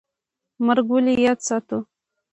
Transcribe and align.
مرګ 0.65 0.87
ولې 0.93 1.13
یاد 1.25 1.39
ساتو؟ 1.47 1.79